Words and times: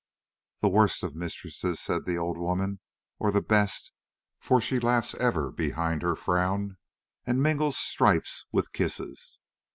"The 0.61 0.67
worst 0.69 1.03
of 1.03 1.15
mistresses," 1.15 1.79
said 1.79 2.05
the 2.05 2.17
old 2.17 2.35
woman, 2.35 2.79
"or 3.19 3.31
the 3.31 3.39
best, 3.39 3.91
for 4.39 4.59
she 4.59 4.79
laughs 4.79 5.13
ever 5.13 5.51
behind 5.51 6.01
her 6.01 6.15
frown 6.15 6.77
and 7.23 7.39
mingles 7.43 7.77
stripes 7.77 8.47
with 8.51 8.73
kisses." 8.73 9.39